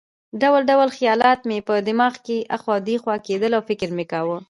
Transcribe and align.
ډول 0.41 0.61
ډول 0.69 0.89
خیالات 0.97 1.39
مې 1.49 1.57
په 1.67 1.73
دماغ 1.87 2.13
کې 2.25 2.37
اخوا 2.55 2.75
دېخوا 2.89 3.15
کېدل 3.27 3.51
او 3.57 3.61
فکر 3.69 3.89
مې 3.97 4.05
کاوه. 4.11 4.37